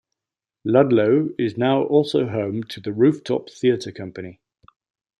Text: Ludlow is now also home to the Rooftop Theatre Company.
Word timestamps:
Ludlow 0.65 1.29
is 1.37 1.57
now 1.59 1.83
also 1.83 2.27
home 2.27 2.63
to 2.63 2.81
the 2.81 2.91
Rooftop 2.91 3.51
Theatre 3.51 3.91
Company. 3.91 4.39